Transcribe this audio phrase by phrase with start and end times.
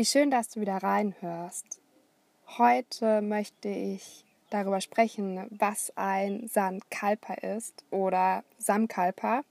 [0.00, 1.78] Wie schön, dass du wieder reinhörst.
[2.56, 9.42] Heute möchte ich darüber sprechen, was ein Sankalpa ist oder Samkalpa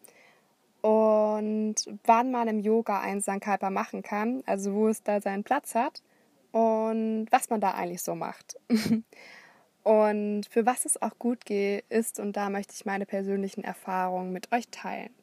[0.82, 5.76] und wann man im Yoga ein Sankalpa machen kann, also wo es da seinen Platz
[5.76, 6.02] hat
[6.52, 8.58] und was man da eigentlich so macht.
[9.84, 14.52] und für was es auch gut ist und da möchte ich meine persönlichen Erfahrungen mit
[14.52, 15.14] euch teilen.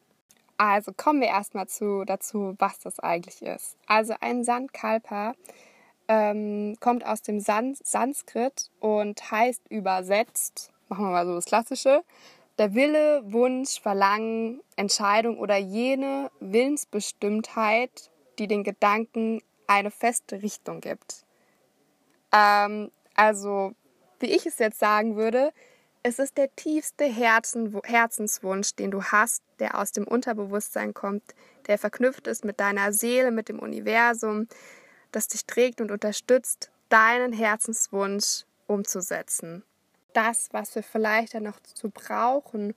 [0.58, 3.76] Also kommen wir erstmal zu, dazu, was das eigentlich ist.
[3.86, 5.34] Also ein Sandkalpa
[6.08, 12.02] ähm, kommt aus dem San Sanskrit und heißt übersetzt, machen wir mal so das Klassische,
[12.58, 21.24] der Wille, Wunsch, Verlangen, Entscheidung oder jene Willensbestimmtheit, die den Gedanken eine feste Richtung gibt.
[22.32, 23.72] Ähm, also,
[24.20, 25.52] wie ich es jetzt sagen würde,
[26.08, 31.34] es ist der tiefste Herzen, Herzenswunsch, den du hast, der aus dem Unterbewusstsein kommt,
[31.66, 34.46] der verknüpft ist mit deiner Seele, mit dem Universum,
[35.10, 39.64] das dich trägt und unterstützt, deinen Herzenswunsch umzusetzen.
[40.12, 42.76] Das, was wir vielleicht dann noch zu brauchen,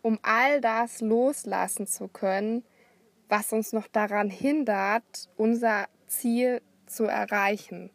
[0.00, 2.64] um all das loslassen zu können,
[3.28, 7.90] was uns noch daran hindert, unser Ziel zu erreichen.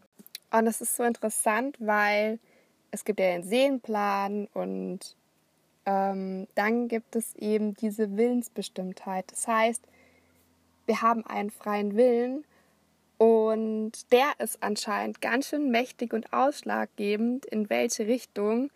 [0.51, 2.37] Und es ist so interessant, weil
[2.93, 5.17] es gibt ja den Seelenplan und
[5.87, 9.31] ähm, dann gibt es eben diese Willensbestimmtheit.
[9.31, 9.81] Das heißt,
[10.85, 12.45] wir haben einen freien Willen
[13.17, 18.69] und der ist anscheinend ganz schön mächtig und ausschlaggebend, in welche Richtung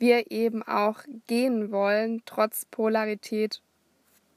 [0.00, 0.98] wir eben auch
[1.28, 3.62] gehen wollen, trotz Polarität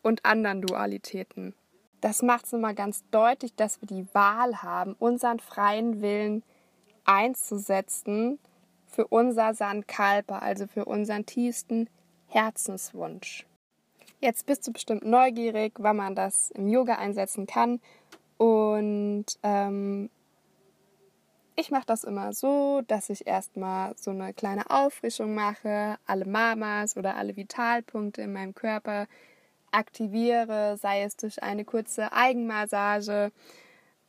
[0.03, 1.55] und anderen Dualitäten.
[2.01, 6.43] Das macht es nochmal ganz deutlich, dass wir die Wahl haben, unseren freien Willen
[7.05, 8.37] einzusetzen
[8.93, 11.89] für unser Sankalpa, also für unseren tiefsten
[12.27, 13.45] Herzenswunsch.
[14.19, 17.81] Jetzt bist du bestimmt neugierig, wann man das im Yoga einsetzen kann.
[18.37, 20.09] Und ähm,
[21.55, 26.95] ich mache das immer so, dass ich erstmal so eine kleine Auffrischung mache, alle Mamas
[26.95, 29.07] oder alle Vitalpunkte in meinem Körper
[29.71, 33.31] aktiviere, sei es durch eine kurze Eigenmassage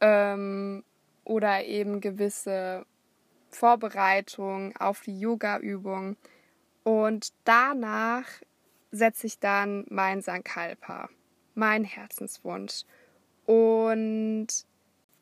[0.00, 0.84] ähm,
[1.24, 2.84] oder eben gewisse
[3.54, 6.16] Vorbereitung auf die Yoga-Übung.
[6.82, 8.26] Und danach
[8.90, 11.08] setze ich dann mein Sankalpa,
[11.54, 12.84] mein Herzenswunsch.
[13.46, 14.48] Und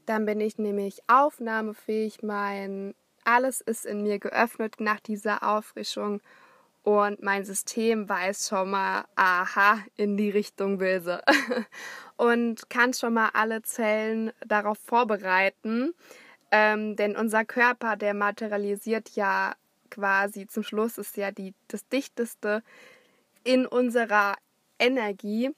[0.07, 2.95] dann bin ich nämlich aufnahmefähig, mein
[3.25, 6.21] alles ist in mir geöffnet nach dieser Auffrischung
[6.83, 11.23] und mein System weiß schon mal, aha, in die Richtung will sie.
[12.17, 15.95] und kann schon mal alle Zellen darauf vorbereiten,
[16.53, 19.55] ähm, denn unser Körper, der materialisiert ja
[19.91, 22.63] quasi, zum Schluss ist ja die, das Dichteste
[23.43, 24.37] in unserer
[24.79, 25.51] Energie.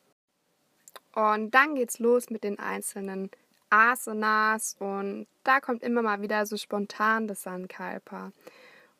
[1.15, 3.31] Und dann geht's los mit den einzelnen
[3.71, 8.31] Asanas und da kommt immer mal wieder so spontan das Sankalpa.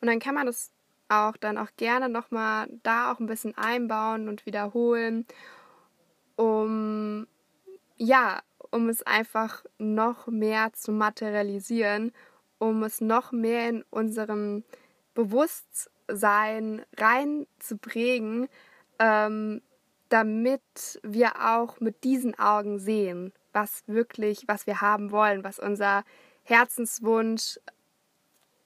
[0.01, 0.73] Und dann kann man das
[1.09, 5.27] auch dann auch gerne nochmal da auch ein bisschen einbauen und wiederholen,
[6.35, 7.29] um
[7.97, 8.41] ja,
[8.75, 12.13] um es einfach noch mehr zu materialisieren,
[12.59, 14.65] um es noch mehr in unserem
[15.15, 18.49] Bewusstsein reinzuprägen,
[18.99, 19.63] ähm,
[20.09, 26.05] damit wir auch mit diesen Augen sehen, was wirklich, was wir haben wollen, was unser
[26.43, 27.61] Herzenswunsch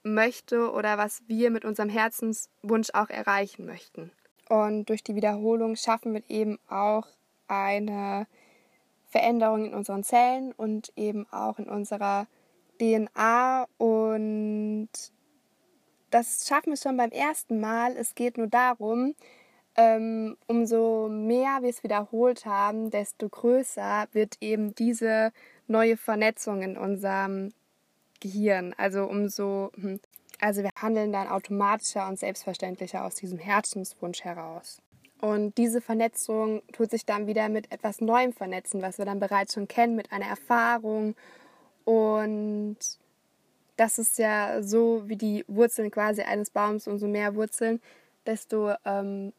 [0.02, 4.10] möchte oder was wir mit unserem Herzenswunsch auch erreichen möchten.
[4.48, 7.06] Und durch die Wiederholung schaffen wir eben auch
[7.46, 8.26] eine
[9.08, 12.26] Veränderungen in unseren Zellen und eben auch in unserer
[12.78, 13.66] DNA.
[13.78, 14.88] Und
[16.10, 17.96] das schaffen wir schon beim ersten Mal.
[17.96, 19.14] Es geht nur darum,
[19.76, 25.32] ähm, umso mehr wir es wiederholt haben, desto größer wird eben diese
[25.66, 27.52] neue Vernetzung in unserem
[28.20, 28.74] Gehirn.
[28.76, 30.00] Also umso, hm,
[30.40, 34.82] also wir handeln dann automatischer und selbstverständlicher aus diesem Herzenswunsch heraus.
[35.20, 39.54] Und diese Vernetzung tut sich dann wieder mit etwas Neuem vernetzen, was wir dann bereits
[39.54, 41.16] schon kennen, mit einer Erfahrung.
[41.84, 42.76] Und
[43.76, 47.80] das ist ja so wie die Wurzeln quasi eines Baums, umso mehr Wurzeln,
[48.26, 49.32] desto ähm,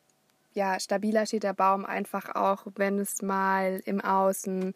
[0.53, 4.73] ja, stabiler steht der Baum einfach auch, wenn es mal im Außen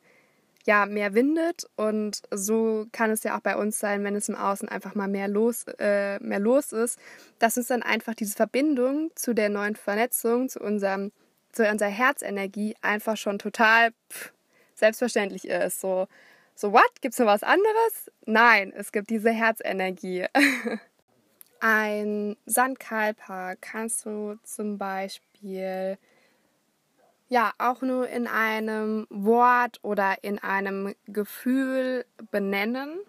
[0.66, 4.36] ja mehr windet und so kann es ja auch bei uns sein, wenn es im
[4.36, 7.00] Außen einfach mal mehr los, äh, mehr los ist,
[7.40, 11.12] dass uns dann einfach diese Verbindung zu der neuen Vernetzung, zu unserem,
[11.52, 14.34] zu unserer Herzenergie einfach schon total pff,
[14.76, 15.82] selbstverständlich ist.
[15.82, 16.08] So,
[16.56, 17.02] so what?
[17.02, 18.12] Gibt's noch was anderes?
[18.26, 20.26] Nein, es gibt diese Herzenergie.
[21.60, 25.98] Ein Sandkalper kannst du zum Beispiel
[27.30, 33.00] ja auch nur in einem Wort oder in einem Gefühl benennen.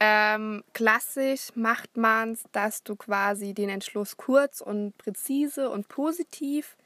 [0.00, 6.76] Ähm, klassisch macht man es, dass du quasi den Entschluss kurz und präzise und positiv,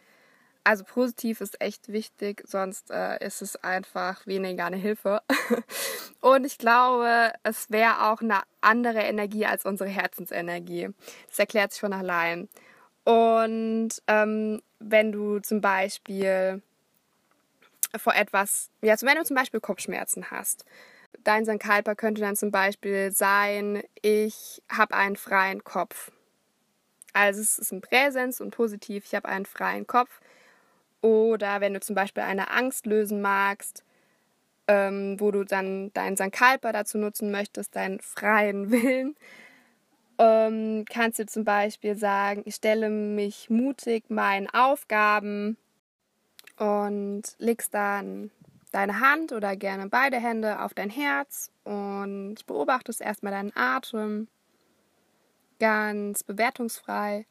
[0.64, 5.20] also positiv ist echt wichtig, sonst äh, ist es einfach weniger eine Hilfe.
[6.22, 10.88] und ich glaube, es wäre auch eine andere Energie als unsere Herzensenergie.
[11.28, 12.48] Das erklärt sich von allein.
[13.04, 16.62] Und ähm, wenn du zum Beispiel
[17.96, 20.64] vor etwas, ja, also wenn du zum Beispiel Kopfschmerzen hast,
[21.24, 26.10] dein Sankalpa könnte dann zum Beispiel sein, ich habe einen freien Kopf.
[27.12, 30.20] Also es ist ein Präsens und positiv, ich habe einen freien Kopf.
[31.02, 33.84] Oder wenn du zum Beispiel eine Angst lösen magst,
[34.68, 39.16] ähm, wo du dann deinen Sankalpa dazu nutzen möchtest, deinen freien Willen,
[40.22, 45.56] ähm, kannst du zum Beispiel sagen, ich stelle mich mutig meinen Aufgaben
[46.58, 48.30] und legst dann
[48.70, 54.28] deine Hand oder gerne beide Hände auf dein Herz und beobachtest erstmal deinen Atem
[55.58, 57.26] ganz bewertungsfrei,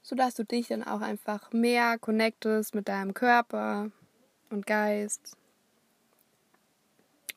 [0.00, 3.90] sodass du dich dann auch einfach mehr connectest mit deinem Körper
[4.48, 5.36] und Geist.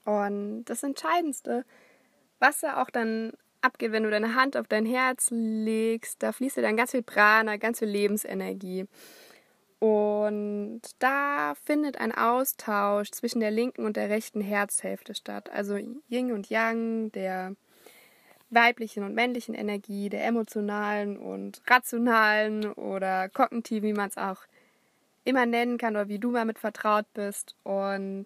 [0.05, 1.65] Und das Entscheidendste was
[2.63, 6.61] er auch dann abgeht, wenn du deine Hand auf dein Herz legst, da fließt dir
[6.61, 8.87] dann ganz viel Prana, ganz viel Lebensenergie.
[9.79, 15.49] Und da findet ein Austausch zwischen der linken und der rechten Herzhälfte statt.
[15.51, 15.77] Also
[16.09, 17.55] Yin und Yang, der
[18.51, 24.43] weiblichen und männlichen Energie, der emotionalen und rationalen oder kognitiven, wie man es auch
[25.23, 27.55] immer nennen kann oder wie du damit vertraut bist.
[27.63, 28.25] Und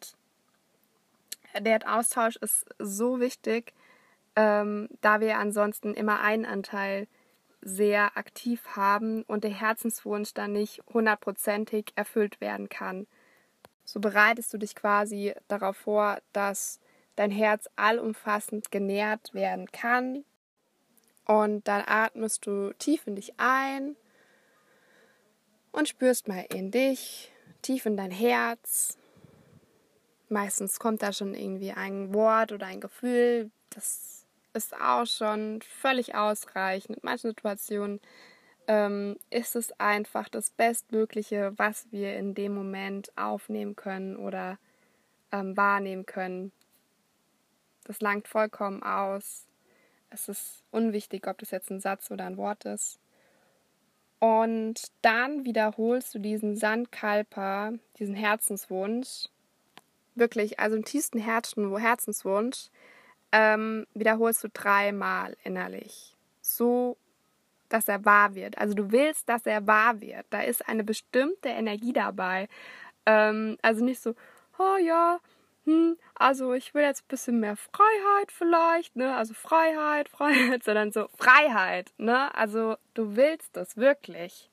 [1.60, 3.74] der Austausch ist so wichtig,
[4.36, 7.08] ähm, da wir ansonsten immer einen Anteil
[7.62, 13.08] sehr aktiv haben und der Herzenswunsch dann nicht hundertprozentig erfüllt werden kann.
[13.86, 16.80] So bereitest du dich quasi darauf vor, dass
[17.16, 20.26] dein Herz allumfassend genährt werden kann.
[21.26, 23.96] Und dann atmest du tief in dich ein
[25.72, 27.32] und spürst mal in dich,
[27.62, 28.98] tief in dein Herz.
[30.30, 34.25] Meistens kommt da schon irgendwie ein Wort oder ein Gefühl, das
[34.56, 36.98] ist auch schon völlig ausreichend.
[36.98, 38.00] In manchen Situationen
[38.68, 44.58] ähm, ist es einfach das Bestmögliche, was wir in dem Moment aufnehmen können oder
[45.32, 46.52] ähm, wahrnehmen können.
[47.84, 49.46] Das langt vollkommen aus.
[50.10, 53.00] Es ist unwichtig, ob das jetzt ein Satz oder ein Wort ist.
[54.20, 59.28] Und dann wiederholst du diesen Sandkalper, diesen Herzenswunsch,
[60.16, 62.70] wirklich, also im tiefsten Herzenswunsch,
[63.36, 66.16] ähm, wiederholst du dreimal innerlich.
[66.40, 66.96] So,
[67.68, 68.58] dass er wahr wird.
[68.58, 70.26] Also du willst, dass er wahr wird.
[70.30, 72.48] Da ist eine bestimmte Energie dabei.
[73.06, 74.16] Ähm, also nicht so,
[74.58, 75.20] oh ja,
[75.66, 79.14] hm, also ich will jetzt ein bisschen mehr Freiheit vielleicht, ne?
[79.18, 82.34] Also Freiheit, Freiheit, sondern so Freiheit, ne?
[82.36, 84.50] Also du willst das wirklich.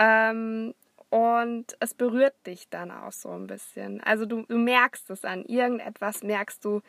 [0.00, 0.74] Ähm,
[1.08, 4.00] und es berührt dich dann auch so ein bisschen.
[4.02, 6.82] Also du, du merkst es an irgendetwas, merkst du,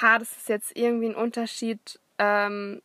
[0.00, 2.82] ha, das ist jetzt irgendwie ein Unterschied ähm,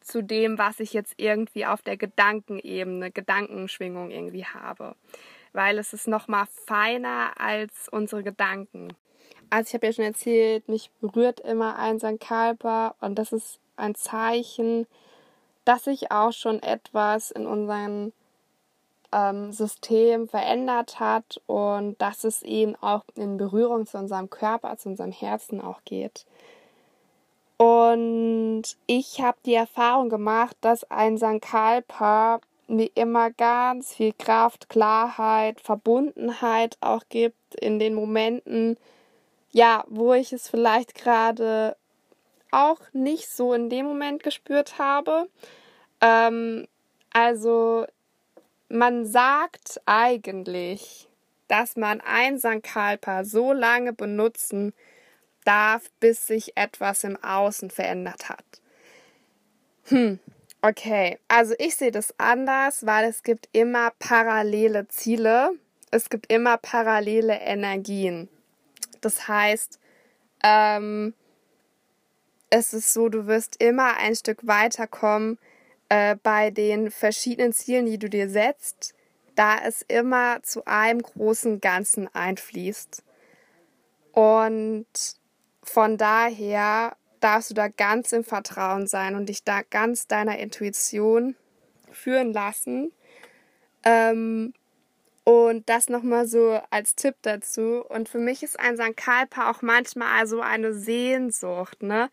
[0.00, 4.94] zu dem, was ich jetzt irgendwie auf der Gedankenebene, Gedankenschwingung irgendwie habe.
[5.52, 8.92] Weil es ist nochmal feiner als unsere Gedanken.
[9.50, 13.94] Also ich habe ja schon erzählt, mich berührt immer ein Sankalpa und das ist ein
[13.94, 14.86] Zeichen,
[15.64, 18.12] dass sich auch schon etwas in unserem
[19.12, 24.90] ähm, System verändert hat und dass es eben auch in Berührung zu unserem Körper, zu
[24.90, 26.26] unserem Herzen auch geht.
[27.56, 35.60] Und ich habe die Erfahrung gemacht, dass ein Sankalpa mir immer ganz viel Kraft, Klarheit,
[35.60, 38.76] Verbundenheit auch gibt in den Momenten,
[39.52, 41.76] ja, wo ich es vielleicht gerade
[42.50, 45.28] auch nicht so in dem Moment gespürt habe.
[46.00, 46.66] Ähm,
[47.12, 47.86] also
[48.68, 51.08] man sagt eigentlich,
[51.48, 54.72] dass man ein Sankalpa so lange benutzen
[55.44, 58.44] darf, bis sich etwas im Außen verändert hat.
[59.84, 60.18] Hm.
[60.62, 65.50] Okay, also ich sehe das anders, weil es gibt immer parallele Ziele,
[65.90, 68.30] es gibt immer parallele Energien.
[69.02, 69.78] Das heißt,
[70.42, 71.12] ähm,
[72.48, 75.38] es ist so, du wirst immer ein Stück weiterkommen
[75.90, 78.94] äh, bei den verschiedenen Zielen, die du dir setzt,
[79.34, 83.02] da es immer zu einem großen Ganzen einfließt.
[84.12, 84.86] Und
[85.64, 91.36] von daher darfst du da ganz im Vertrauen sein und dich da ganz deiner Intuition
[91.90, 92.92] führen lassen.
[93.82, 94.52] Ähm,
[95.24, 97.82] und das nochmal so als Tipp dazu.
[97.88, 102.10] Und für mich ist ein Sankalpa auch manchmal also eine Sehnsucht, ne?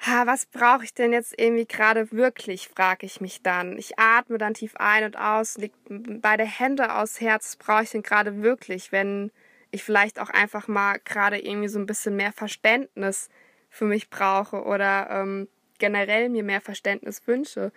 [0.00, 3.78] Ha, was brauche ich denn jetzt irgendwie gerade wirklich, frage ich mich dann.
[3.78, 8.02] Ich atme dann tief ein und aus, leg beide Hände aufs Herz, brauche ich denn
[8.02, 9.30] gerade wirklich, wenn
[9.70, 13.28] ich vielleicht auch einfach mal gerade irgendwie so ein bisschen mehr Verständnis
[13.68, 17.72] für mich brauche oder ähm, generell mir mehr Verständnis wünsche.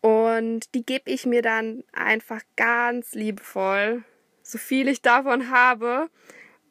[0.00, 4.04] Und die gebe ich mir dann einfach ganz liebevoll,
[4.42, 6.08] so viel ich davon habe.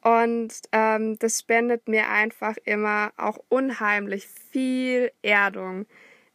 [0.02, 5.88] Und ähm, das spendet mir einfach immer auch unheimlich viel Erdung,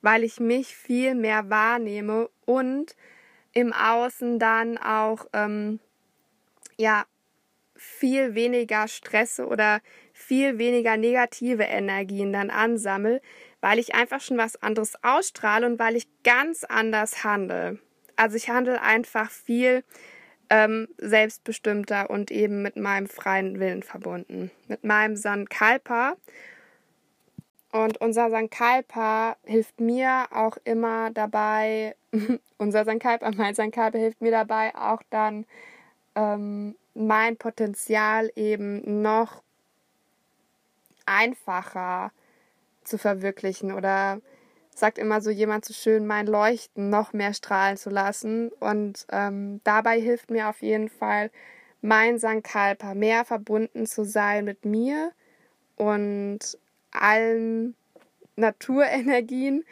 [0.02, 2.97] weil ich mich viel mehr wahrnehme und
[3.52, 5.79] im Außen dann auch ähm,
[6.76, 7.05] ja
[7.82, 9.80] viel weniger stresse oder
[10.12, 13.22] viel weniger negative Energien dann ansammle,
[13.62, 17.78] weil ich einfach schon was anderes ausstrahle und weil ich ganz anders handle.
[18.16, 19.82] Also ich handle einfach viel
[20.50, 24.50] ähm, selbstbestimmter und eben mit meinem freien Willen verbunden.
[24.68, 26.16] Mit meinem Sankalpa.
[27.72, 31.96] Und unser Sankalpa hilft mir auch immer dabei,
[32.58, 35.46] unser Sankalpa, mein Sankalpa hilft mir dabei auch dann
[36.14, 39.42] ähm, mein Potenzial eben noch
[41.07, 42.12] einfacher
[42.85, 44.21] zu verwirklichen oder
[44.75, 48.50] sagt immer so jemand so schön, mein Leuchten noch mehr strahlen zu lassen.
[48.61, 51.30] Und ähm, dabei hilft mir auf jeden Fall
[51.83, 55.12] mein Sankalpa, mehr verbunden zu sein mit mir
[55.76, 56.59] und
[56.92, 57.75] allen
[58.37, 59.64] Naturenergien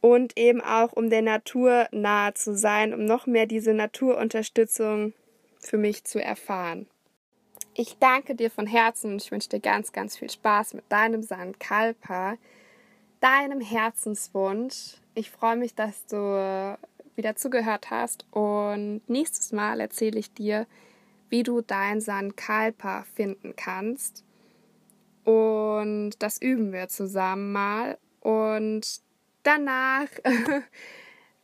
[0.00, 5.14] und eben auch um der Natur nahe zu sein, um noch mehr diese Naturunterstützung
[5.60, 6.86] für mich zu erfahren.
[7.74, 11.22] Ich danke dir von Herzen und ich wünsche dir ganz, ganz viel Spaß mit deinem
[11.22, 12.36] Sankalpa,
[13.20, 14.94] deinem Herzenswunsch.
[15.14, 16.78] Ich freue mich, dass du
[17.16, 20.66] wieder zugehört hast und nächstes Mal erzähle ich dir,
[21.28, 24.24] wie du dein Sankalpa finden kannst.
[25.24, 27.98] Und das üben wir zusammen mal.
[28.20, 29.00] Und
[29.42, 30.06] danach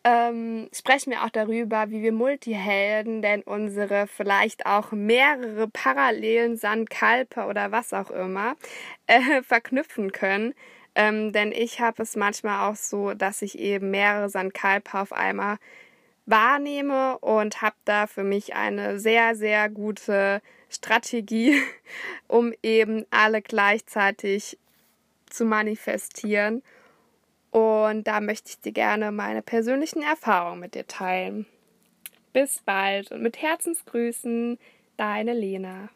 [0.05, 7.49] ähm, sprechen wir auch darüber, wie wir Multihelden denn unsere vielleicht auch mehrere parallelen Sandkalper
[7.49, 8.57] oder was auch immer
[9.07, 10.55] äh, verknüpfen können.
[10.95, 15.59] Ähm, denn ich habe es manchmal auch so, dass ich eben mehrere Sandkalper auf einmal
[16.27, 21.61] wahrnehme und habe da für mich eine sehr, sehr gute Strategie,
[22.29, 24.59] um eben alle gleichzeitig
[25.31, 26.63] zu manifestieren.
[27.53, 31.47] Und da möchte ich dir gerne meine persönlichen Erfahrungen mit dir teilen.
[32.33, 34.59] Bis bald und mit Herzensgrüßen,
[34.97, 35.91] deine Lena.